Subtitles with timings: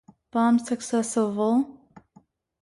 [0.31, 1.57] Bom Sucesso Vol.